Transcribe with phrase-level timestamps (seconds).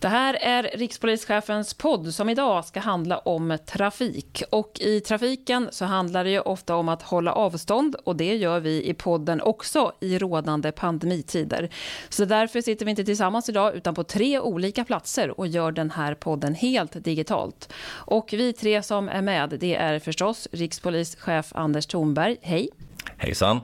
[0.00, 4.42] Det här är rikspolischefens podd som idag ska handla om trafik.
[4.50, 8.60] Och i trafiken så handlar det ju ofta om att hålla avstånd och det gör
[8.60, 11.70] vi i podden också i rådande pandemitider.
[12.08, 15.90] Så därför sitter vi inte tillsammans idag utan på tre olika platser och gör den
[15.90, 17.72] här podden helt digitalt.
[17.88, 22.36] Och vi tre som är med det är förstås rikspolischef Anders Thornberg.
[22.42, 22.68] Hej!
[23.16, 23.60] Hejsan!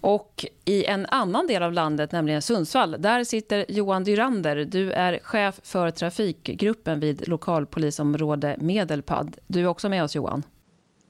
[0.00, 4.56] Och i en annan del av landet, nämligen Sundsvall, där sitter Johan Dyrander.
[4.56, 9.36] Du är chef för trafikgruppen vid lokalpolisområde Medelpad.
[9.46, 10.42] Du är också med oss Johan.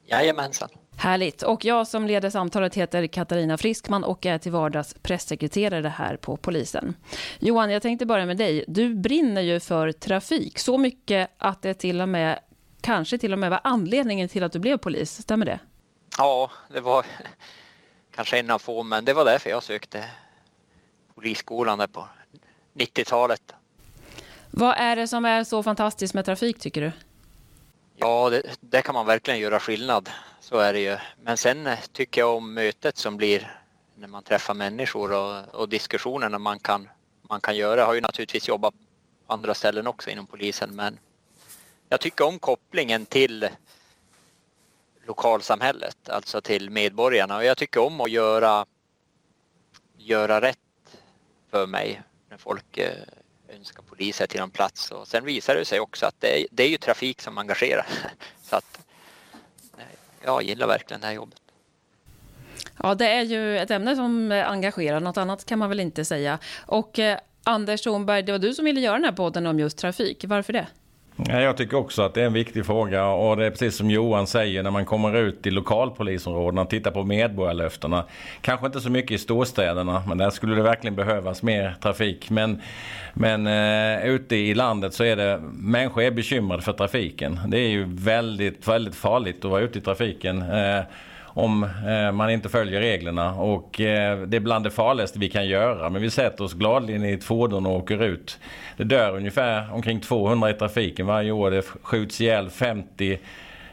[0.07, 0.69] Jajamensan.
[0.97, 1.43] Härligt.
[1.43, 6.37] Och jag som leder samtalet heter Katarina Friskman och är till vardags pressekreterare här på
[6.37, 6.95] polisen.
[7.39, 8.65] Johan, jag tänkte börja med dig.
[8.69, 12.39] Du brinner ju för trafik så mycket att det till och med,
[12.81, 15.23] kanske till och med var anledningen till att du blev polis.
[15.23, 15.59] Stämmer det?
[16.19, 17.07] Ja, det var
[18.21, 20.05] kanske en av få, men det var därför jag sökte
[21.15, 22.09] polisskolan där på
[22.75, 23.55] 90-talet.
[24.51, 26.93] Vad är det som är så fantastiskt med trafik tycker du?
[27.97, 30.11] Ja, det, det, kan man verkligen göra skillnad.
[30.41, 30.97] Så är det ju.
[31.23, 33.61] Men sen tycker jag om mötet som blir
[33.95, 36.89] när man träffar människor och, och diskussionerna man kan,
[37.23, 37.81] man kan göra.
[37.81, 38.75] Jag har ju naturligtvis jobbat
[39.27, 40.99] på andra ställen också inom polisen, men
[41.89, 43.49] jag tycker om kopplingen till
[45.07, 47.37] lokalsamhället, alltså till medborgarna.
[47.37, 48.67] Och jag tycker om att göra,
[49.97, 50.59] göra rätt
[51.51, 52.95] för mig när folk eh,
[53.49, 54.91] önskar poliser till någon plats.
[54.91, 57.87] Och sen visar det sig också att det är, det är ju trafik som engagerar.
[58.43, 58.87] Så att
[60.25, 61.41] jag gillar verkligen det här jobbet.
[62.83, 65.01] Ja, det är ju ett ämne som engagerar.
[65.01, 66.39] Något annat kan man väl inte säga.
[66.67, 69.79] Och eh, Anders Thornberg, det var du som ville göra den här podden om just
[69.79, 70.25] trafik.
[70.25, 70.67] Varför det?
[71.29, 74.27] Jag tycker också att det är en viktig fråga och det är precis som Johan
[74.27, 78.05] säger när man kommer ut i lokalpolisområdena och tittar på medborgarlöftena.
[78.41, 82.31] Kanske inte så mycket i storstäderna men där skulle det verkligen behövas mer trafik.
[82.31, 82.61] Men,
[83.15, 87.41] men eh, ute i landet så är det, människor är bekymrade för trafiken.
[87.47, 90.43] Det är ju väldigt, väldigt farligt att vara ute i trafiken.
[90.43, 90.81] Eh,
[91.35, 93.35] om eh, man inte följer reglerna.
[93.35, 95.91] Och eh, det är bland det farligaste vi kan göra.
[95.91, 98.39] Men vi sätter oss gladeligen i ett fordon och åker ut.
[98.77, 101.51] Det dör ungefär omkring 200 i trafiken varje år.
[101.51, 103.19] Det skjuts ihjäl 50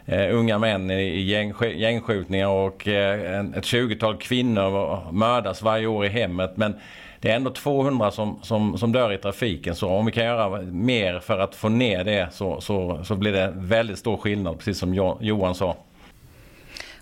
[0.05, 6.09] eh, unga män i gäng, gängskjutningar och eh, ett 20-tal kvinnor mördas varje år i
[6.09, 6.57] hemmet.
[6.57, 6.75] Men
[7.21, 9.75] det är ändå 200 som, som, som dör i trafiken.
[9.75, 13.31] Så om vi kan göra mer för att få ner det så, så, så blir
[13.31, 15.75] det väldigt stor skillnad, precis som Johan sa.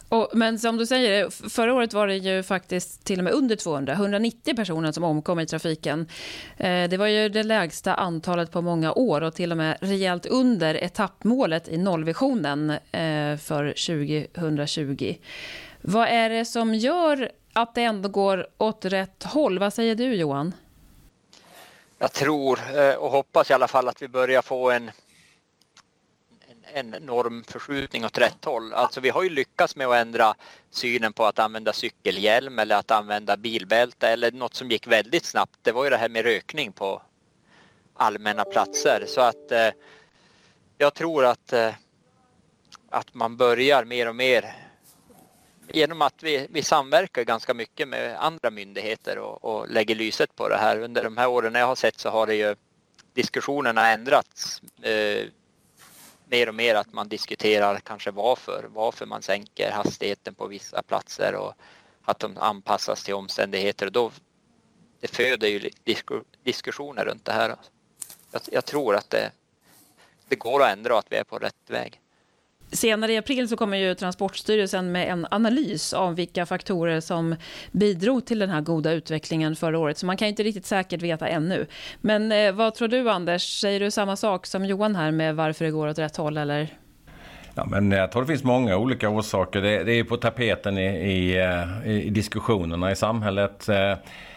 [0.09, 3.55] Och, men som du säger, förra året var det ju faktiskt till och med under
[3.55, 6.07] 200, 190 personer som omkom i trafiken.
[6.57, 10.25] Eh, det var ju det lägsta antalet på många år och till och med rejält
[10.25, 13.69] under etappmålet i nollvisionen eh, för
[14.33, 15.15] 2020.
[15.81, 19.59] Vad är det som gör att det ändå går åt rätt håll?
[19.59, 20.53] Vad säger du Johan?
[21.97, 24.91] Jag tror eh, och hoppas i alla fall att vi börjar få en
[26.75, 28.73] en normförskjutning åt rätt håll.
[28.73, 30.35] Alltså vi har ju lyckats med att ändra
[30.69, 35.59] synen på att använda cykelhjälm eller att använda bilbälte eller något som gick väldigt snabbt.
[35.61, 37.01] Det var ju det här med rökning på
[37.93, 39.03] allmänna platser.
[39.07, 39.69] Så att eh,
[40.77, 41.73] jag tror att, eh,
[42.89, 44.55] att man börjar mer och mer
[45.67, 50.49] genom att vi, vi samverkar ganska mycket med andra myndigheter och, och lägger lyset på
[50.49, 50.79] det här.
[50.79, 52.55] Under de här åren jag har sett så har det ju
[53.13, 54.61] diskussionerna ändrats.
[54.81, 55.25] Eh,
[56.25, 61.35] mer och mer att man diskuterar kanske varför, varför man sänker hastigheten på vissa platser
[61.35, 61.53] och
[62.01, 63.85] att de anpassas till omständigheter.
[63.85, 64.11] Och då,
[64.99, 65.69] det föder ju
[66.43, 67.55] diskussioner runt det här.
[68.31, 69.31] Jag, jag tror att det,
[70.27, 72.01] det går att ändra och att vi är på rätt väg.
[72.75, 77.35] Senare i april så kommer ju Transportstyrelsen med en analys av vilka faktorer som
[77.71, 79.97] bidrog till den här goda utvecklingen förra året.
[79.97, 81.65] Så man kan inte riktigt säkert veta ännu.
[82.01, 83.59] Men eh, vad tror du Anders?
[83.61, 86.67] Säger du samma sak som Johan här med varför det går åt rätt håll eller?
[87.55, 89.61] Ja, men jag tror det finns många olika orsaker.
[89.61, 93.69] Det, det är på tapeten i, i, eh, i, diskussionerna i samhället.
[93.69, 93.93] Eh,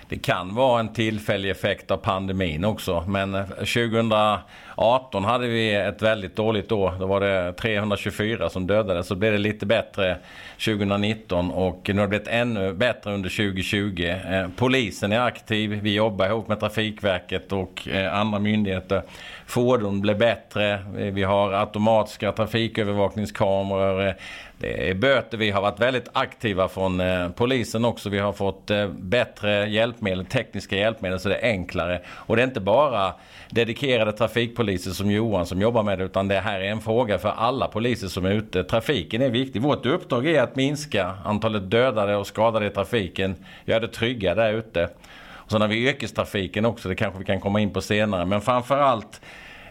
[0.08, 3.04] det kan vara en tillfällig effekt av pandemin också.
[3.08, 6.94] Men eh, 2018 hade vi ett väldigt dåligt år.
[7.00, 9.06] Då var det 324 som dödades.
[9.06, 10.16] Så blev det lite bättre
[10.64, 14.04] 2019 och nu har det blivit ännu bättre under 2020.
[14.04, 15.70] Eh, polisen är aktiv.
[15.82, 19.02] Vi jobbar ihop med Trafikverket och eh, andra myndigheter.
[19.46, 20.78] Fordon blir bättre.
[20.94, 24.14] Vi har automatiska trafikövervakningskameror.
[24.60, 25.38] Det är böter.
[25.38, 28.08] Vi har varit väldigt aktiva från eh, polisen också.
[28.10, 32.00] Vi har fått eh, bättre hjälpmedel, tekniska hjälpmedel så det är enklare.
[32.08, 33.14] Och det är inte bara
[33.50, 37.28] dedikerade trafikpoliser som Johan som jobbar med det utan det här är en fråga för
[37.28, 38.64] alla poliser som är ute.
[38.64, 39.62] Trafiken är viktig.
[39.62, 44.52] Vårt uppdrag är att minska antalet dödade och skadade i trafiken, göra det trygga där
[44.52, 44.88] ute.
[45.30, 48.24] Och sen har vi yrkestrafiken också, det kanske vi kan komma in på senare.
[48.24, 49.20] Men framförallt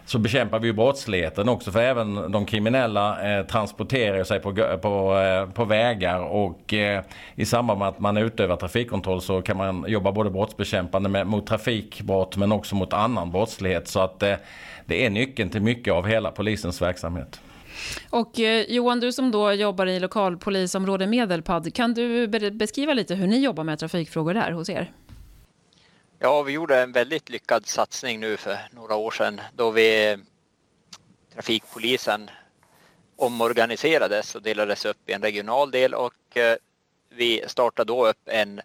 [0.08, 5.54] så bekämpar vi brottsligheten också för även de kriminella eh, transporterar sig på, på, eh,
[5.54, 7.04] på vägar och eh,
[7.36, 11.48] i samband med att man utövar trafikkontroll så kan man jobba både brottsbekämpande med, mot
[11.48, 13.88] trafikbrott men också mot annan brottslighet.
[13.88, 14.36] Så att eh,
[14.86, 17.42] det är nyckeln till mycket av hela polisens verksamhet.
[18.10, 23.28] Och eh, Johan, du som då jobbar i lokalpolisområde Medelpad, kan du beskriva lite hur
[23.28, 24.92] ni jobbar med trafikfrågor där hos er?
[26.20, 30.18] Ja, vi gjorde en väldigt lyckad satsning nu för några år sedan då vi eh,
[31.34, 32.30] trafikpolisen
[33.16, 36.58] omorganiserades och delades upp i en regional del och eh,
[37.10, 38.62] vi startade då upp en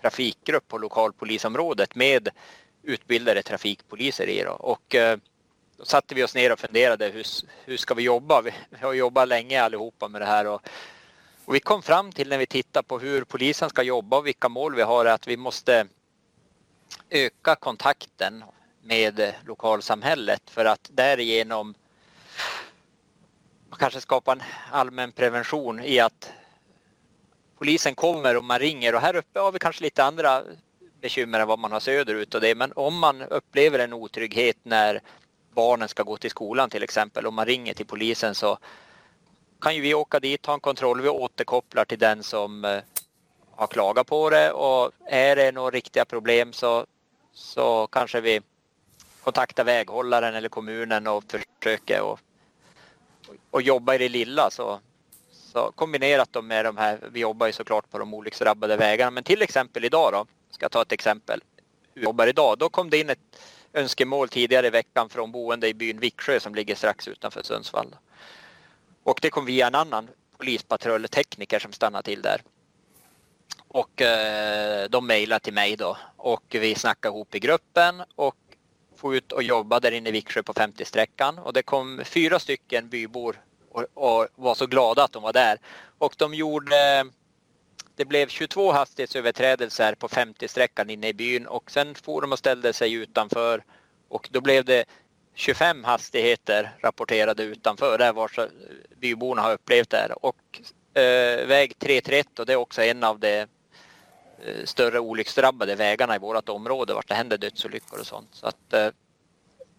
[0.00, 2.28] trafikgrupp på lokalpolisområdet med
[2.82, 4.42] utbildade trafikpoliser i.
[4.42, 4.52] Då.
[4.52, 5.18] Och eh,
[5.76, 7.26] då satte vi oss ner och funderade hur,
[7.64, 8.42] hur ska vi jobba?
[8.42, 10.68] Vi, vi har jobbat länge allihopa med det här och,
[11.44, 14.48] och vi kom fram till när vi tittar på hur polisen ska jobba och vilka
[14.48, 15.86] mål vi har att vi måste
[17.10, 18.44] öka kontakten
[18.82, 21.74] med lokalsamhället för att därigenom
[23.78, 26.32] kanske skapa en allmän prevention i att
[27.58, 28.94] polisen kommer och man ringer.
[28.94, 30.42] Och här uppe har vi kanske lite andra
[31.00, 32.54] bekymmer än vad man har söderut och det.
[32.54, 35.00] Men om man upplever en otrygghet när
[35.54, 38.58] barnen ska gå till skolan till exempel och man ringer till polisen så
[39.60, 42.78] kan ju vi åka dit, ta en kontroll, vi återkopplar till den som eh,
[43.50, 44.52] har klagat på det.
[44.52, 46.86] Och är det några riktiga problem så,
[47.36, 48.40] så kanske vi
[49.22, 52.20] kontaktar väghållaren eller kommunen och försöker och,
[53.50, 54.50] och jobba i det lilla.
[54.50, 54.80] Så,
[55.30, 59.24] så kombinerat dem med de här, vi jobbar ju såklart på de olycksdrabbade vägarna, men
[59.24, 61.42] till exempel idag då, ska jag ta ett exempel,
[61.94, 63.40] hur vi jobbar idag, då kom det in ett
[63.72, 67.96] önskemål tidigare i veckan från boende i byn Viksjö som ligger strax utanför Sundsvall.
[69.02, 72.42] Och det kom via en annan polispatrulltekniker som stannade till där.
[73.68, 78.36] Och eh, de mejlade till mig då och vi snackade ihop i gruppen och
[78.96, 82.88] for ut och jobba där inne i Viksjö på 50-sträckan och det kom fyra stycken
[82.88, 83.40] bybor
[83.70, 85.58] och, och, var så glada att de var där.
[85.98, 87.06] Och de gjorde
[87.96, 92.72] det blev 22 hastighetsöverträdelser på 50-sträckan inne i byn och sen for de och ställde
[92.72, 93.64] sig utanför
[94.08, 94.84] och då blev det
[95.34, 98.44] 25 hastigheter rapporterade utanför där var eh,
[99.00, 100.24] byborna har upplevt det här.
[100.24, 100.60] Och
[100.96, 106.18] eh, väg 331 och det är också en av de eh, större olycksdrabbade vägarna i
[106.18, 108.28] vårt område vart det händer dödsolyckor och sånt.
[108.32, 108.88] Så, att, eh,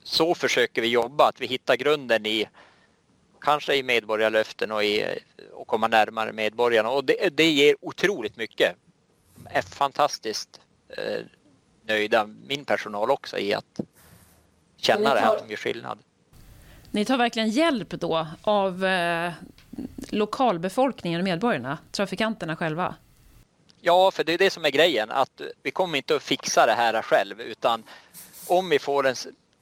[0.04, 2.48] så försöker vi jobba, att vi hittar grunden i
[3.42, 5.20] kanske i medborgarlöften och, i,
[5.54, 8.76] och komma närmare medborgarna och det, det ger otroligt mycket.
[9.36, 11.22] De är fantastiskt eh,
[11.86, 13.80] nöjda, min personal också, i att
[14.78, 16.00] känna det här att de gör skillnad.
[16.92, 19.32] Ni tar verkligen hjälp då av eh,
[20.10, 22.96] lokalbefolkningen och medborgarna, trafikanterna själva?
[23.82, 26.74] Ja, för det är det som är grejen, att vi kommer inte att fixa det
[26.74, 27.84] här själv utan
[28.48, 29.16] om vi får den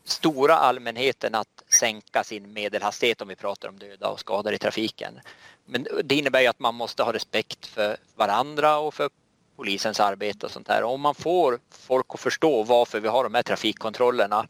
[0.04, 5.20] stora allmänheten att sänka sin medelhastighet om vi pratar om döda och skadade i trafiken.
[5.66, 9.10] Men det innebär ju att man måste ha respekt för varandra och för
[9.56, 10.84] polisens arbete och sånt där.
[10.84, 14.48] Om man får folk att förstå varför vi har de här trafikkontrollerna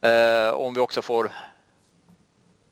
[0.00, 1.32] eh, om vi också får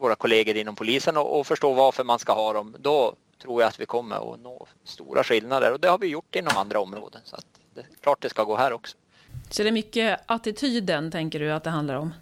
[0.02, 3.80] våra kollegor inom polisen att förstå varför man ska ha dem, då tror jag att
[3.80, 7.20] vi kommer att nå stora skillnader och det har vi gjort inom andra områden.
[7.24, 8.96] Så att det är klart det ska gå här också.
[9.50, 12.14] Så det är mycket attityden, tänker du, att det handlar om?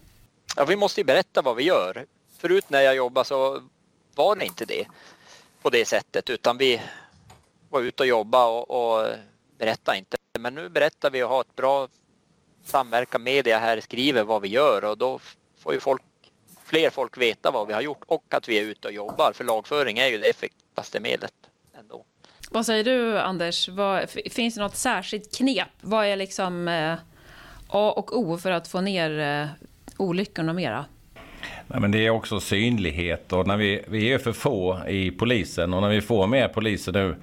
[0.57, 2.07] Ja, vi måste ju berätta vad vi gör.
[2.39, 3.63] Förut när jag jobbade så
[4.15, 4.87] var det inte det
[5.63, 6.83] på det sättet utan vi
[7.69, 9.09] var ute och jobbade och, och
[9.59, 10.17] berättade inte.
[10.39, 11.89] Men nu berättar vi och har ett bra
[12.65, 15.21] samverkan media här skriver vad vi gör och då
[15.59, 16.03] får ju folk,
[16.71, 19.33] fler folk veta vad vi har gjort och att vi är ute och jobbar.
[19.35, 21.33] För lagföring är ju det effektivaste medlet
[21.79, 22.05] ändå.
[22.51, 23.69] Vad säger du Anders?
[23.69, 25.69] Vad, finns det något särskilt knep?
[25.81, 26.95] Vad är liksom eh,
[27.69, 29.47] A och O för att få ner eh,
[29.97, 30.85] olyckorna mera?
[31.67, 35.75] Nej, men det är också synlighet och när vi, vi är för få i polisen
[35.75, 37.17] och när vi får mer poliser nu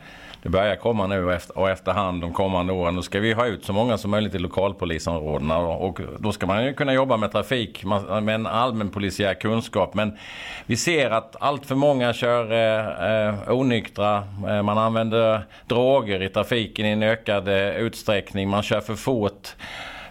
[0.48, 2.96] det börjar komma nu efter, och efterhand de kommande åren.
[2.96, 5.58] Då ska vi ha ut så många som möjligt i lokalpolisområdena.
[5.58, 7.84] Och då ska man ju kunna jobba med trafik
[8.22, 9.94] med en allmän polisiär kunskap.
[9.94, 10.18] Men
[10.66, 14.24] vi ser att allt för många kör eh, eh, onyktra.
[14.48, 18.50] Eh, man använder droger i trafiken i en ökad eh, utsträckning.
[18.50, 19.48] Man kör för fort.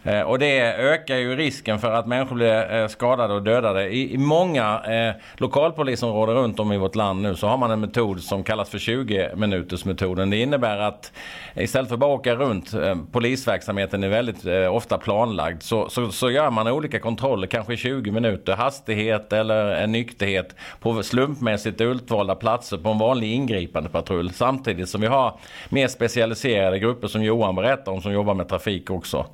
[0.06, 3.88] Eh, och det ökar ju risken för att människor blir eh, skadade och dödade.
[3.88, 7.80] I, i många eh, lokalpolisområden runt om i vårt land nu så har man en
[7.80, 10.30] metod som kallas för 20 minuters metoden.
[10.30, 11.12] Det innebär att
[11.54, 16.12] istället för att bara åka runt, eh, polisverksamheten är väldigt eh, ofta planlagd, så, så,
[16.12, 21.80] så, gör man olika kontroller, kanske i 20 minuter, hastighet eller en nykterhet på slumpmässigt
[21.80, 24.30] utvalda platser på en vanlig ingripande patrull.
[24.30, 28.90] Samtidigt som vi har mer specialiserade grupper som Johan berättar om som jobbar med trafik
[28.90, 29.26] också.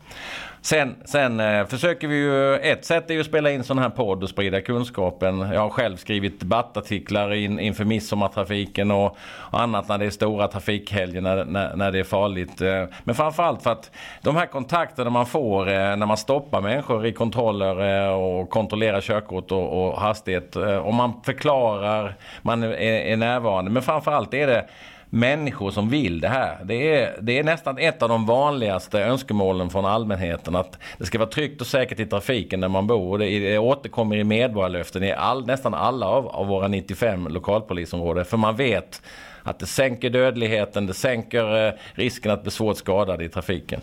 [0.65, 3.89] Sen, sen eh, försöker vi ju, ett sätt är ju att spela in sån här
[3.89, 5.39] podd och sprida kunskapen.
[5.39, 9.17] Jag har själv skrivit debattartiklar in, inför midsommartrafiken och,
[9.51, 12.61] och annat när det är stora trafikhelger när, när, när, det är farligt.
[12.61, 13.91] Eh, men framförallt för att
[14.23, 19.01] de här kontakterna man får eh, när man stoppar människor i kontroller eh, och kontrollerar
[19.01, 20.57] körkort och, och hastighet.
[20.57, 23.71] Eh, Om man förklarar, man är, är närvarande.
[23.71, 24.67] Men framförallt är det
[25.15, 26.65] människor som vill det här.
[26.65, 31.19] Det är, det är nästan ett av de vanligaste önskemålen från allmänheten att det ska
[31.19, 33.19] vara tryggt och säkert i trafiken där man bor.
[33.19, 38.25] Det, det återkommer i medborgarlöften i all, nästan alla av, av våra 95 lokalpolisområden.
[38.25, 39.03] För man vet
[39.43, 43.81] att det sänker dödligheten, det sänker eh, risken att bli svårt skadad i trafiken.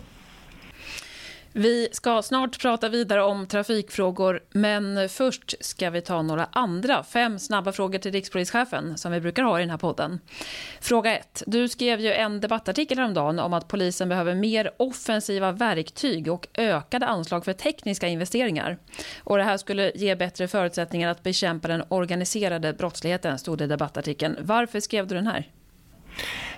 [1.53, 7.39] Vi ska snart prata vidare om trafikfrågor, men först ska vi ta några andra fem
[7.39, 10.19] snabba frågor till rikspolischefen som vi brukar ha i den här podden.
[10.81, 11.43] Fråga 1.
[11.47, 17.05] Du skrev ju en debattartikel häromdagen om att polisen behöver mer offensiva verktyg och ökade
[17.05, 18.77] anslag för tekniska investeringar.
[19.23, 23.67] Och det här skulle ge bättre förutsättningar att bekämpa den organiserade brottsligheten, stod det i
[23.67, 24.37] debattartikeln.
[24.41, 25.47] Varför skrev du den här?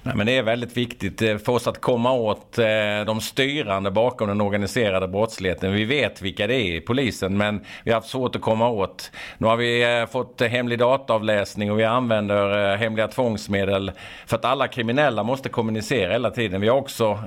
[0.04, 2.66] Nej, men det är väldigt viktigt eh, för oss att komma åt eh,
[3.06, 5.74] de styrande bakom den organiserade brottsligheten.
[5.74, 9.12] Vi vet vilka det är i polisen men vi har haft svårt att komma åt.
[9.38, 13.92] Nu har vi eh, fått hemlig dataavläsning och vi använder hemliga tvångsmedel
[14.26, 16.62] för att alla kriminella måste kommunicera hela tiden.
[16.62, 17.20] Vi har också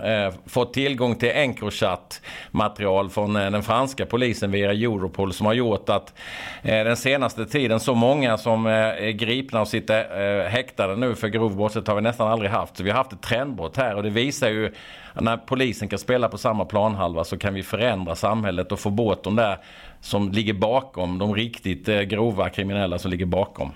[0.47, 6.14] fått tillgång till Encrochat material från den franska polisen via Europol som har gjort att
[6.62, 11.88] den senaste tiden så många som är gripna och sitter häktade nu för grov brottslighet
[11.88, 12.76] har vi nästan aldrig haft haft.
[12.76, 14.73] Så vi har haft ett trendbrott här och det visar ju
[15.21, 19.25] när polisen kan spela på samma planhalva så kan vi förändra samhället och få bort
[19.25, 19.59] de där
[20.00, 23.73] som ligger bakom, de riktigt eh, grova kriminella som ligger bakom.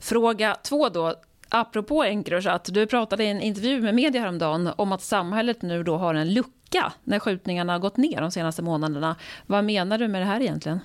[0.00, 1.14] Fråga två då.
[1.52, 5.96] Apropå Encrochat, du pratade i en intervju med media häromdagen om att samhället nu då
[5.96, 9.16] har en lucka när skjutningarna har gått ner de senaste månaderna.
[9.46, 10.80] Vad menar du med det här egentligen?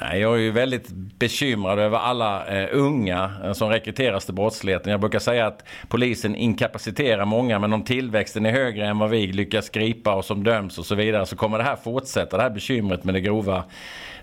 [0.00, 4.90] Jag är ju väldigt bekymrad över alla eh, unga eh, som rekryteras till brottsligheten.
[4.90, 9.26] Jag brukar säga att polisen inkapaciterar många men om tillväxten är högre än vad vi
[9.26, 12.36] lyckas gripa och som döms och så vidare så kommer det här fortsätta.
[12.36, 13.64] Det här bekymret med det grova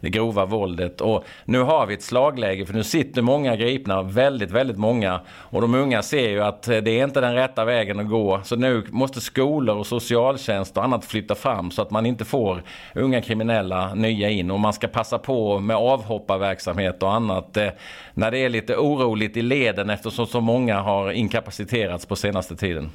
[0.06, 1.02] det grova våldet.
[1.02, 5.20] Och nu har vi ett slagläge för nu sitter många gripna, väldigt, väldigt många.
[5.30, 8.42] Och de unga ser ju att eh, det är inte den rätta vägen att gå.
[8.44, 12.64] Så nu måste skolor och socialtjänst och annat flytta fram så att man inte får
[12.96, 14.52] unga kriminella nya in.
[14.52, 17.70] Och man ska passa på med avhopparverksamhet och annat eh,
[18.14, 22.90] när det är lite oroligt i leden eftersom så många har inkapaciterats på senaste tiden.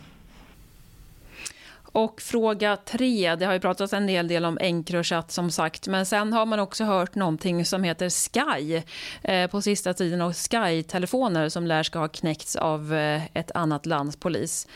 [1.92, 6.06] Och fråga tre, det har ju pratats en hel del om Encrochat som sagt, men
[6.06, 8.82] sen har man också hört någonting som heter Sky
[9.22, 13.86] eh, på sista tiden och Sky-telefoner som lär ska ha knäckts av eh, ett annat
[13.86, 14.66] lands polis.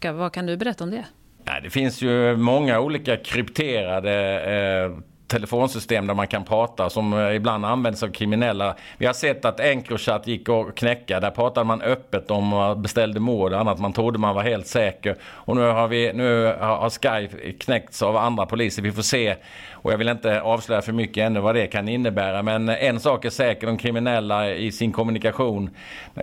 [0.00, 1.04] Vad kan du berätta om det?
[1.44, 7.36] Ja, det finns ju många olika krypterade eh telefonsystem där man kan prata som eh,
[7.36, 8.74] ibland används av kriminella.
[8.98, 11.20] Vi har sett att Encrochat gick att knäcka.
[11.20, 13.78] Där pratade man öppet om beställde mord och annat.
[13.78, 15.16] Man trodde man var helt säker.
[15.24, 18.82] Och nu har, vi, nu har Sky knäckts av andra poliser.
[18.82, 19.36] Vi får se.
[19.72, 22.42] Och jag vill inte avslöja för mycket ännu vad det kan innebära.
[22.42, 23.66] Men en sak är säker.
[23.66, 25.70] De kriminella i sin kommunikation.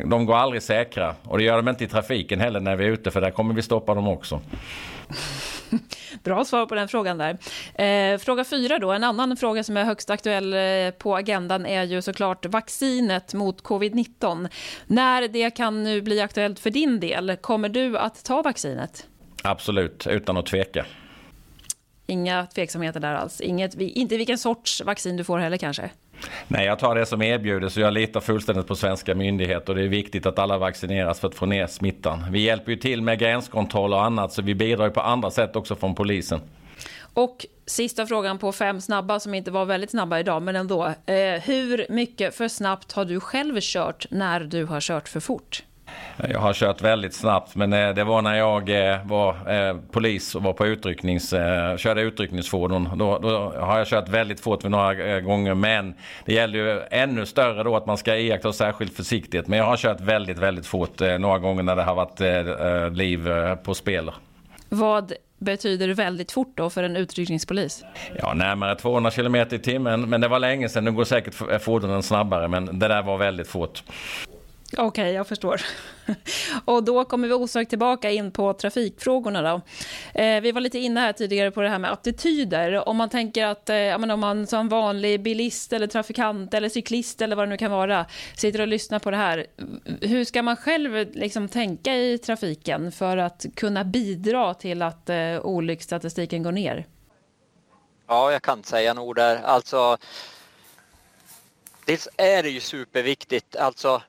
[0.06, 1.16] De går aldrig säkra.
[1.24, 3.12] Och det gör de inte i trafiken heller när vi är ute.
[3.12, 4.42] För där kommer vi stoppa dem också.
[6.24, 7.38] Bra svar på den frågan där.
[7.86, 11.84] Eh, fråga fyra då, en annan fråga som är högst aktuell eh, på agendan är
[11.84, 14.50] ju såklart vaccinet mot covid-19.
[14.88, 19.08] När det kan nu bli aktuellt för din del, kommer du att ta vaccinet?
[19.44, 20.86] Absolut, utan att tveka.
[22.06, 23.42] Inga tveksamheter där alls?
[23.42, 25.90] Inget, inte vilken sorts vaccin du får heller kanske?
[26.48, 29.76] Nej, jag tar det som erbjudes och jag litar fullständigt på svenska myndigheter.
[29.76, 32.26] Det är viktigt att alla vaccineras för att få ner smittan.
[32.32, 35.56] Vi hjälper ju till med gränskontroll och annat så vi bidrar ju på andra sätt
[35.56, 36.40] också från polisen.
[37.14, 40.86] Och sista frågan på fem snabba som inte var väldigt snabba idag men ändå.
[40.86, 45.64] Eh, hur mycket för snabbt har du själv kört när du har kört för fort?
[46.30, 50.36] Jag har kört väldigt snabbt men eh, det var när jag eh, var eh, polis
[50.36, 51.30] och var på utrycknings,
[51.78, 52.90] körde utryckningsfordon.
[52.98, 55.94] Då, då har jag kört väldigt fort vid några gånger men
[56.26, 59.48] det gäller ju ännu större då att man ska iaktta särskild försiktighet.
[59.48, 62.20] Men jag har kört väldigt, väldigt fort några gånger när det har varit
[62.98, 63.30] liv
[63.64, 64.12] på spel.
[64.70, 67.84] Vad betyder väldigt fort då för en utryckningspolis?
[68.16, 70.10] Ja, närmare 200 km i timmen.
[70.10, 70.86] Men det var länge sedan.
[70.86, 73.84] Nu går säkert fordonen snabbare, men det där var väldigt fort.
[74.74, 75.62] Okej, okay, jag förstår.
[76.66, 79.42] Och då kommer vi osökt tillbaka in på trafikfrågorna.
[79.42, 79.62] Då.
[80.22, 82.90] Eh, vi var lite inne här tidigare på det här med attityder.
[82.90, 87.36] Om man tänker att eh, om man som vanlig bilist eller trafikant eller cyklist eller
[87.36, 89.48] vad det nu kan vara sitter och lyssnar på det här.
[90.02, 95.40] Hur ska man själv liksom tänka i trafiken för att kunna bidra till att eh,
[95.42, 96.88] olycksstatistiken går ner?
[98.08, 99.42] Ja, jag kan säga nog där.
[99.44, 99.98] Alltså,
[101.86, 103.56] dels är det ju superviktigt.
[103.56, 104.02] Alltså,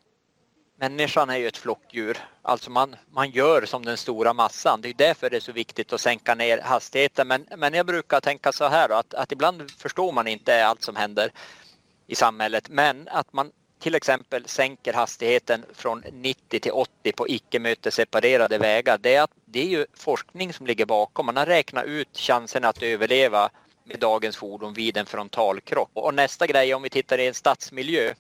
[0.83, 4.81] Människan är ju ett flockdjur, alltså man, man gör som den stora massan.
[4.81, 7.29] Det är därför det är så viktigt att sänka ner hastigheten.
[7.29, 10.83] Men, men jag brukar tänka så här då, att, att ibland förstår man inte allt
[10.83, 11.33] som händer
[12.07, 17.59] i samhället, men att man till exempel sänker hastigheten från 90 till 80 på icke
[17.59, 18.99] mötesseparerade vägar.
[18.99, 21.27] Det är, att, det är ju forskning som ligger bakom.
[21.27, 23.51] Man har räknat ut chansen att överleva
[23.85, 25.91] med dagens fordon vid en frontalkrock.
[25.95, 28.15] Och nästa grej om vi tittar i en stadsmiljö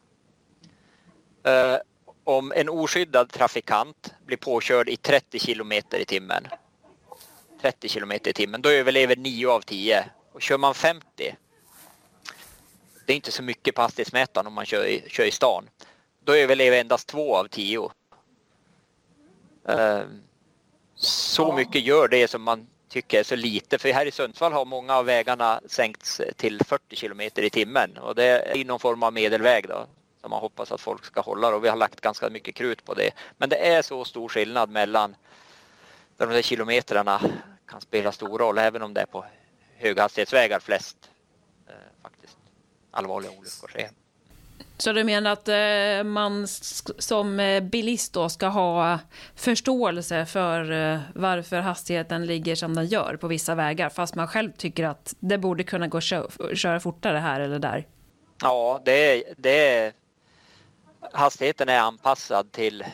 [1.44, 1.76] eh,
[2.24, 6.48] om en oskyddad trafikant blir påkörd i 30 kilometer i timmen
[7.62, 10.04] 30 kilometer i timmen, då överlever 9 av 10.
[10.32, 11.36] Och kör man 50,
[13.06, 15.68] det är inte så mycket på hastighetsmätaren om man kör i, kör i stan,
[16.24, 17.90] då överlever endast 2 av 10.
[19.68, 20.22] Ehm,
[20.94, 24.64] så mycket gör det som man tycker är så lite, för här i Sundsvall har
[24.64, 29.12] många av vägarna sänkts till 40 kilometer i timmen och det är någon form av
[29.12, 29.86] medelväg då
[30.22, 32.94] som man hoppas att folk ska hålla och vi har lagt ganska mycket krut på
[32.94, 33.10] det.
[33.38, 35.14] Men det är så stor skillnad mellan
[36.16, 37.20] där de där kilometrarna
[37.66, 39.24] kan spela stor roll även om det är på
[39.76, 40.96] höghastighetsvägar flest
[41.68, 42.36] eh, faktiskt
[42.90, 43.90] allvarliga olyckor sker.
[44.78, 46.48] Så du menar att eh, man
[46.98, 48.98] som eh, bilist då ska ha
[49.36, 54.52] förståelse för eh, varför hastigheten ligger som den gör på vissa vägar fast man själv
[54.52, 57.86] tycker att det borde kunna gå att köra fortare här eller där?
[58.42, 59.92] Ja, det är, det är
[61.12, 62.84] hastigheten är anpassad till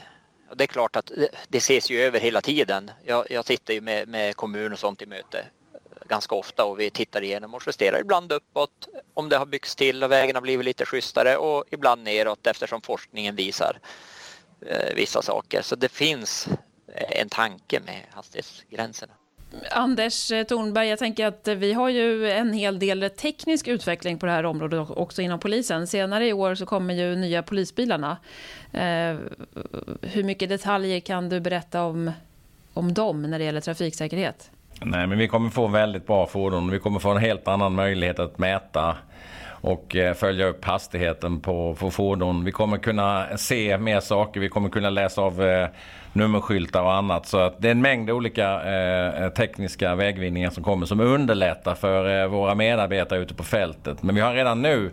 [0.55, 1.13] det är klart att
[1.49, 2.91] det ses ju över hela tiden.
[3.05, 5.45] Jag, jag sitter ju med, med kommun och sånt i möte
[6.09, 10.05] ganska ofta och vi tittar igenom och justerar ibland uppåt om det har byggts till
[10.05, 13.81] och vägen har blivit lite schysstare och ibland neråt eftersom forskningen visar
[14.67, 15.63] eh, vissa saker.
[15.63, 16.49] Så det finns
[16.95, 19.13] en tanke med hastighetsgränserna.
[19.71, 24.33] Anders Thornberg, jag tänker att vi har ju en hel del teknisk utveckling på det
[24.33, 25.87] här området också inom polisen.
[25.87, 28.17] Senare i år så kommer ju nya polisbilarna.
[28.73, 29.17] Eh,
[30.03, 32.13] hur mycket detaljer kan du berätta om,
[32.75, 34.51] om dem när det gäller trafiksäkerhet?
[34.81, 36.71] Nej, men vi kommer få väldigt bra fordon.
[36.71, 38.97] Vi kommer få en helt annan möjlighet att mäta
[39.61, 42.45] och eh, följa upp hastigheten på, på fordon.
[42.45, 44.41] Vi kommer kunna se mer saker.
[44.41, 45.69] Vi kommer kunna läsa av eh,
[46.19, 47.27] nummerskyltar och annat.
[47.27, 51.75] Så att det är en mängd olika eh, eh, tekniska vägvinningar som kommer som underlättar
[51.75, 54.03] för eh, våra medarbetare ute på fältet.
[54.03, 54.91] Men vi har redan nu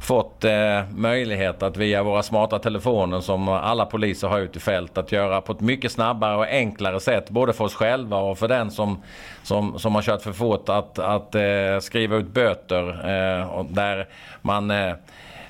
[0.00, 4.98] fått eh, möjlighet att via våra smarta telefoner som alla poliser har ute i fält
[4.98, 8.48] att göra på ett mycket snabbare och enklare sätt både för oss själva och för
[8.48, 9.02] den som,
[9.42, 14.08] som, som har kört för fort att, att eh, skriva ut böter eh, där
[14.42, 14.94] man Eh,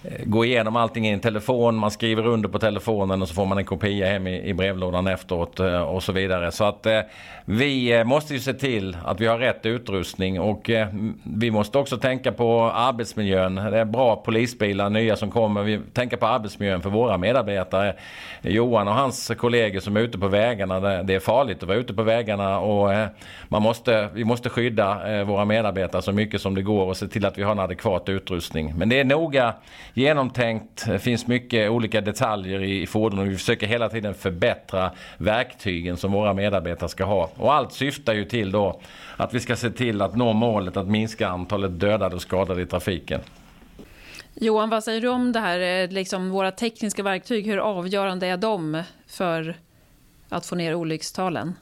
[0.02, 3.46] Eh, gå igenom allting i en telefon, man skriver under på telefonen och så får
[3.46, 6.52] man en kopia hem i, i brevlådan efteråt eh, och så vidare.
[6.52, 7.00] Så att eh,
[7.44, 10.88] vi eh, måste ju se till att vi har rätt utrustning och eh,
[11.22, 13.54] vi måste också tänka på arbetsmiljön.
[13.54, 15.62] Det är bra polisbilar, nya som kommer.
[15.62, 17.94] Vi tänker på arbetsmiljön för våra medarbetare.
[18.42, 21.02] Johan och hans kollegor som är ute på vägarna.
[21.02, 23.08] Det är farligt att vara ute på vägarna och
[23.48, 27.26] man måste, vi måste skydda våra medarbetare så mycket som det går och se till
[27.26, 28.74] att vi har en adekvat utrustning.
[28.76, 29.54] Men det är noga
[29.94, 30.85] genomtänkt.
[30.87, 33.29] Det finns mycket olika detaljer i fordonen.
[33.29, 37.31] Vi försöker hela tiden förbättra verktygen som våra medarbetare ska ha.
[37.37, 38.81] Och allt syftar ju till då
[39.16, 42.66] att vi ska se till att nå målet att minska antalet dödade och skadade i
[42.66, 43.20] trafiken.
[44.35, 47.46] Johan, vad säger du om det här, eh, liksom våra tekniska verktyg?
[47.46, 49.57] Hur avgörande är de för
[50.29, 51.55] att få ner olyckstalen?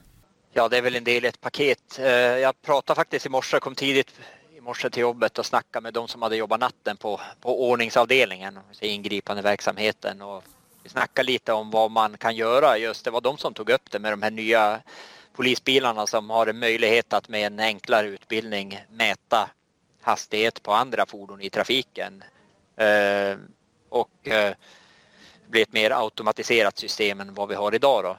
[0.53, 1.99] Ja, det är väl en del i ett paket.
[1.99, 4.11] Eh, jag pratade faktiskt i morse, kom tidigt
[4.59, 8.59] i morse till jobbet och snackade med de som hade jobbat natten på, på ordningsavdelningen,
[8.81, 10.43] ingripande verksamheten och
[10.83, 12.77] vi snackade lite om vad man kan göra.
[12.77, 14.81] Just det var de som tog upp det med de här nya
[15.33, 19.49] polisbilarna som har en möjlighet att med en enklare utbildning mäta
[20.01, 22.23] hastighet på andra fordon i trafiken.
[22.75, 23.37] Eh,
[23.89, 24.53] och eh,
[25.47, 28.03] bli ett mer automatiserat system än vad vi har idag.
[28.03, 28.17] Då.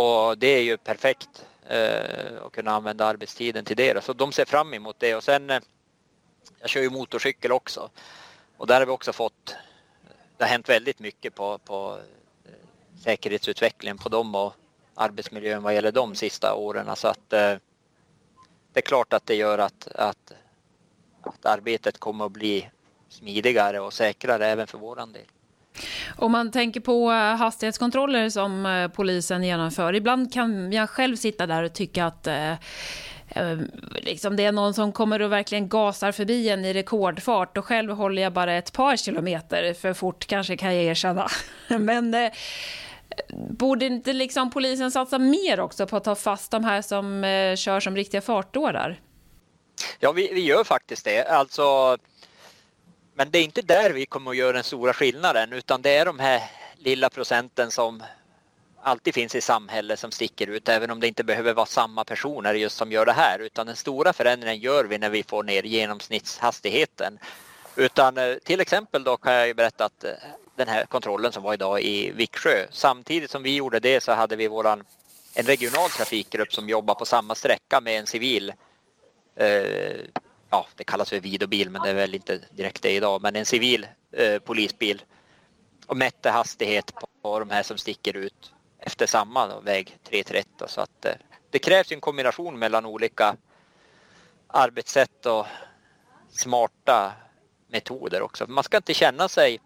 [0.00, 3.92] Och det är ju perfekt eh, att kunna använda arbetstiden till det.
[3.92, 4.00] Då.
[4.00, 5.60] Så de ser fram emot det och sen eh,
[6.60, 7.90] jag kör ju motorcykel också
[8.58, 9.54] och där har vi också fått,
[10.36, 11.98] det har hänt väldigt mycket på, på
[12.44, 12.52] eh,
[13.00, 14.54] säkerhetsutvecklingen på dem och
[14.94, 16.96] arbetsmiljön vad gäller de sista åren.
[16.96, 17.54] Så att, eh,
[18.72, 20.32] det är klart att det gör att, att,
[21.22, 22.70] att arbetet kommer att bli
[23.08, 25.26] smidigare och säkrare även för våran del.
[26.16, 29.94] Om man tänker på eh, hastighetskontroller som polisen genomför.
[29.94, 32.54] Ibland kan jag själv sitta där och tycka att eh,
[33.30, 37.64] Ehm, liksom det är någon som kommer och verkligen gasar förbi en i rekordfart och
[37.64, 41.28] själv håller jag bara ett par kilometer för fort kanske kan jag erkänna.
[41.68, 42.32] Men eh,
[43.50, 47.56] borde inte liksom polisen satsa mer också på att ta fast de här som eh,
[47.56, 49.00] kör som riktiga fartdårar?
[50.00, 51.24] Ja, vi, vi gör faktiskt det.
[51.24, 51.96] Alltså
[53.18, 56.04] men det är inte där vi kommer att göra den stora skillnaden utan det är
[56.04, 56.42] de här
[56.76, 58.02] lilla procenten som
[58.88, 62.54] alltid finns i samhället som sticker ut även om det inte behöver vara samma personer
[62.54, 65.62] just som gör det här utan den stora förändringen gör vi när vi får ner
[65.62, 67.18] genomsnittshastigheten.
[67.76, 70.10] Utan eh, till exempel då kan jag berätta att eh,
[70.56, 74.36] den här kontrollen som var idag i Viksjö samtidigt som vi gjorde det så hade
[74.36, 74.84] vi våran
[75.34, 78.52] en regional trafikgrupp som jobbar på samma sträcka med en civil
[79.36, 79.96] eh,
[80.50, 83.46] ja, det kallas för videobil men det är väl inte direkt det idag, men en
[83.46, 85.02] civil eh, polisbil
[85.86, 90.48] och mätte hastighet på, på de här som sticker ut efter samma då, väg 331.
[90.66, 91.12] Så att eh,
[91.50, 93.36] det krävs en kombination mellan olika
[94.46, 95.46] arbetssätt och
[96.28, 97.12] smarta
[97.68, 98.46] metoder också.
[98.48, 99.60] Man ska inte känna sig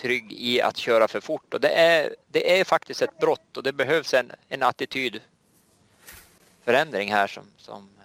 [0.00, 3.62] trygg i att köra för fort och det är, det är faktiskt ett brott och
[3.62, 8.04] det behövs en, en attitydförändring här som, som eh,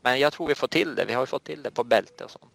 [0.00, 1.04] men jag tror vi får till det.
[1.04, 2.53] Vi har ju fått till det på bälte och sånt.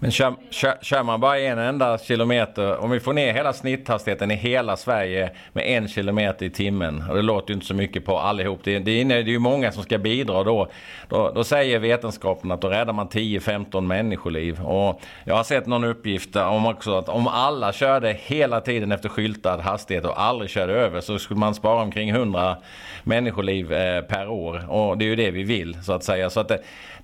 [0.00, 4.30] Men kör, kör, kör, man bara en enda kilometer, om vi får ner hela snitthastigheten
[4.30, 8.04] i hela Sverige med en kilometer i timmen, och det låter ju inte så mycket
[8.04, 10.68] på allihop, det, det, det är ju många som ska bidra då,
[11.08, 14.60] då, då säger vetenskapen att då räddar man 10-15 människoliv.
[14.60, 19.08] Och jag har sett någon uppgift om också att om alla körde hela tiden efter
[19.08, 22.56] skyltad hastighet och aldrig körde över så skulle man spara omkring 100
[23.04, 24.70] människoliv eh, per år.
[24.70, 26.30] Och det är ju det vi vill så att säga.
[26.30, 26.58] Så att det,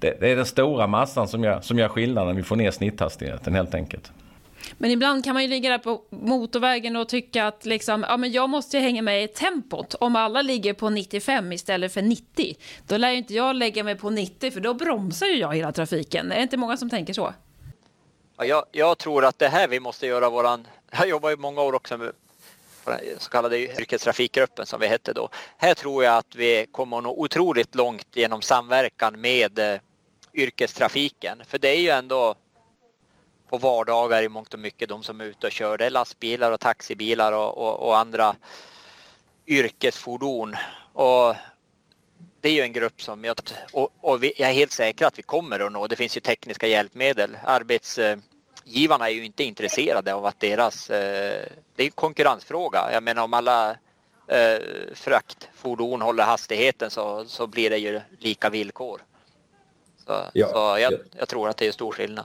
[0.04, 2.36] det, det är den stora massan som gör, som gör skillnaden.
[2.36, 4.12] Vi får ner snitthastigheten helt enkelt.
[4.78, 8.32] Men ibland kan man ju ligga där på motorvägen och tycka att liksom, ja, men
[8.32, 9.94] jag måste hänga med i tempot.
[9.94, 13.96] Om alla ligger på 95 istället för 90, då lär ju inte jag lägga mig
[13.96, 16.32] på 90 för då bromsar ju jag hela trafiken.
[16.32, 17.34] Är det inte många som tänker så?
[18.36, 20.66] Ja, jag, jag tror att det här vi måste göra våran...
[20.98, 22.12] Jag jobbar ju många år också med
[23.18, 25.28] så kallade yrkestrafikgruppen som vi hette då.
[25.56, 29.80] Här tror jag att vi kommer nå otroligt långt genom samverkan med eh,
[30.34, 31.42] yrkestrafiken.
[31.46, 32.34] För det är ju ändå
[33.48, 35.78] på vardagar i mångt och mycket de som är ute och kör.
[35.78, 38.36] Det är lastbilar och taxibilar och, och, och andra
[39.46, 40.56] yrkesfordon.
[40.92, 41.34] Och
[42.40, 43.36] det är ju en grupp som jag,
[43.72, 45.86] och, och vi, jag är helt säker att vi kommer att nå.
[45.86, 47.36] Det finns ju tekniska hjälpmedel.
[47.44, 52.92] Arbetsgivarna är ju inte intresserade av att deras, eh, det är en konkurrensfråga.
[52.92, 53.70] Jag menar om alla
[54.26, 54.58] eh,
[54.94, 59.00] fraktfordon håller hastigheten så, så blir det ju lika villkor.
[60.06, 62.24] Så, ja, så jag, jag, tror att det är stor skillnad.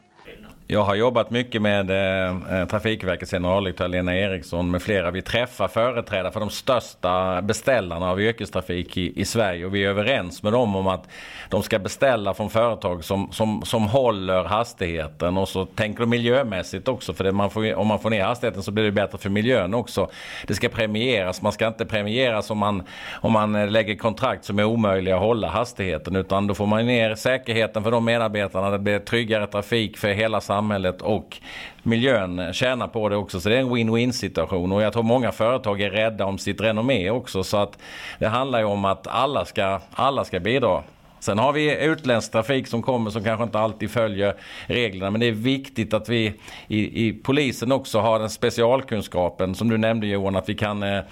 [0.72, 5.12] Jag har jobbat mycket med eh, eh, Trafikverkets generaldirektör Lena Eriksson med flera.
[5.12, 9.90] Vi träffar företrädare för de största beställarna av yrkestrafik i, i, Sverige och vi är
[9.90, 11.08] överens med dem om att
[11.50, 16.88] de ska beställa från företag som, som, som håller hastigheten och så tänker de miljömässigt
[16.88, 19.74] också för man får, om man får ner hastigheten så blir det bättre för miljön
[19.74, 20.10] också.
[20.48, 24.60] Det ska premieras, man ska inte premieras om man, om man eh, lägger kontrakt som
[24.60, 28.80] är omöjliga att hålla hastigheten utan då får man ner säkerheten för de medarbetarna, det
[28.80, 31.38] blir tryggare trafik för hela samhället Samhället och
[31.84, 33.40] miljön tjänar på det också.
[33.40, 36.62] Så det är en win-win situation och jag tror många företag är rädda om sitt
[36.62, 37.44] renommé också.
[37.44, 37.78] Så att
[38.20, 40.84] det handlar ju om att alla ska, alla ska bidra.
[41.20, 44.36] Sen har vi utländsk trafik som kommer som kanske inte alltid följer
[44.68, 45.12] reglerna.
[45.12, 46.34] Men det är viktigt att vi
[46.68, 50.36] i, i polisen också har den specialkunskapen som du nämnde Johan.
[50.36, 51.04] Att vi kan Eh,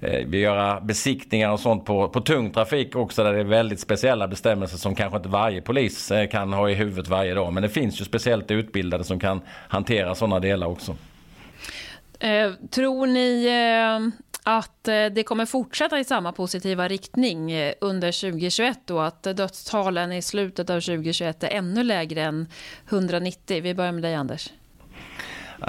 [0.00, 3.80] Eh, vi gör besiktningar och sånt på, på tung trafik också där det är väldigt
[3.80, 7.52] speciella bestämmelser som kanske inte varje polis eh, kan ha i huvudet varje dag.
[7.52, 10.96] Men det finns ju speciellt utbildade som kan hantera sådana delar också.
[12.18, 18.90] Eh, tror ni eh, att eh, det kommer fortsätta i samma positiva riktning under 2021
[18.90, 22.48] och att dödstalen i slutet av 2021 är ännu lägre än
[22.88, 23.62] 190?
[23.62, 24.50] Vi börjar med dig Anders.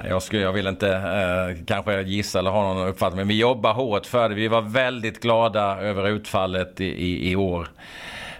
[0.09, 3.73] Jag, skulle, jag vill inte eh, kanske gissa eller ha någon uppfattning, men vi jobbar
[3.73, 4.35] hårt för det.
[4.35, 7.67] Vi var väldigt glada över utfallet i, i, i år.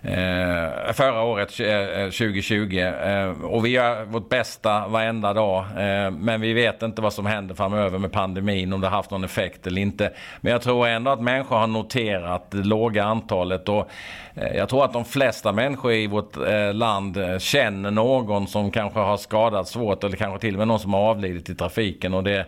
[0.08, 2.78] Eh, förra året, 2020.
[2.78, 5.64] Eh, eh, eh, och vi gör vårt bästa varenda dag.
[5.64, 9.24] Eh, men vi vet inte vad som händer framöver med pandemin, om det haft någon
[9.24, 10.12] effekt eller inte.
[10.42, 13.70] Men jag tror ändå att människor har noterat det låga antalet.
[13.70, 13.90] Och
[14.36, 18.72] eh, jag tror att de flesta människor i vårt eh, land eh, känner någon som
[18.72, 22.14] kanske har skadats svårt eller kanske till och med någon som har avlidit i trafiken.
[22.14, 22.46] Och det,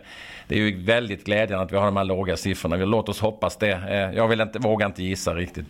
[0.48, 2.76] det är ju väldigt glädjande att vi har de här låga siffrorna.
[2.76, 4.10] Låt oss hoppas det.
[4.14, 5.66] Jag vill inte, vågar inte gissa riktigt.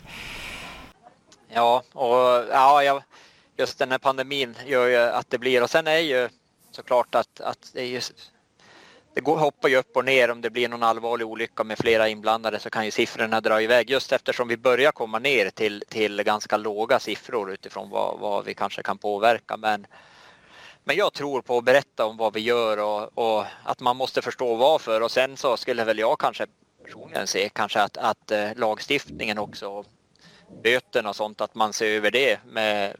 [1.58, 3.02] Ja, och ja, jag,
[3.56, 6.28] just den här pandemin gör ju att det blir och sen är ju
[6.70, 8.00] såklart att, att det är ju
[9.14, 10.30] det går, hoppar ju upp och ner.
[10.30, 13.90] Om det blir någon allvarlig olycka med flera inblandade så kan ju siffrorna dra iväg.
[13.90, 18.54] Just eftersom vi börjar komma ner till, till ganska låga siffror utifrån vad, vad vi
[18.54, 19.56] kanske kan påverka.
[19.56, 19.86] Men,
[20.84, 24.22] men jag tror på att berätta om vad vi gör och, och, att man måste
[24.22, 25.00] förstå varför.
[25.00, 26.46] Och sen så skulle väl jag kanske
[26.84, 29.84] personligen se kanske att, att eh, lagstiftningen också,
[30.62, 32.96] böterna och sånt, att man ser över det med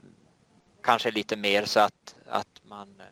[0.82, 3.06] kanske lite mer så att, att man eh,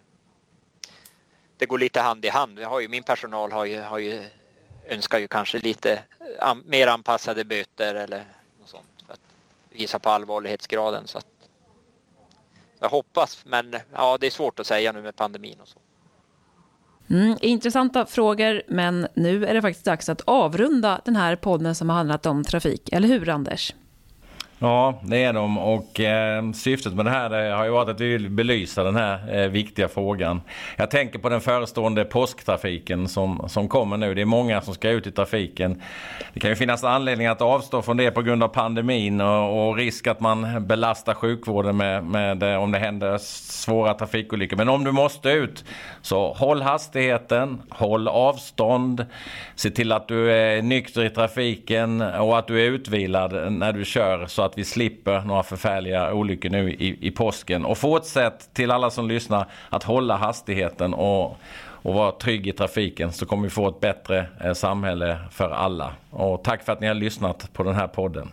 [1.57, 2.59] det går lite hand i hand.
[2.59, 4.25] Jag har ju, min personal har ju, har ju,
[4.89, 6.03] önskar ju kanske lite
[6.41, 8.25] an, mer anpassade böter eller
[8.61, 9.21] något sånt för att
[9.71, 11.07] visa på allvarlighetsgraden.
[11.07, 11.27] Så att,
[12.79, 15.79] jag hoppas, men ja, det är svårt att säga nu med pandemin och så.
[17.11, 21.91] Mm, intressanta frågor, men nu är det faktiskt dags att avrunda den här podden som
[21.91, 22.89] har handlat om trafik.
[22.93, 23.75] Eller hur, Anders?
[24.59, 28.01] Ja, det är de och eh, syftet med det här eh, har ju varit att
[28.01, 30.41] vi vill belysa den här eh, viktiga frågan.
[30.77, 34.15] Jag tänker på den förestående påsktrafiken som, som kommer nu.
[34.15, 35.83] Det är många som ska ut i trafiken.
[36.33, 39.77] Det kan ju finnas anledning att avstå från det på grund av pandemin och, och
[39.77, 44.57] risk att man belastar sjukvården med, med eh, om det händer svåra trafikolyckor.
[44.57, 45.65] Men om du måste ut
[46.03, 49.07] så håll hastigheten, håll avstånd,
[49.55, 53.85] se till att du är nykter i trafiken och att du är utvilad när du
[53.85, 54.27] kör.
[54.27, 57.65] Så att vi slipper några förfärliga olyckor nu i, i påsken.
[57.65, 63.13] Och fortsätt till alla som lyssnar att hålla hastigheten och, och vara trygg i trafiken
[63.13, 65.93] så kommer vi få ett bättre eh, samhälle för alla.
[66.11, 68.31] Och tack för att ni har lyssnat på den här podden.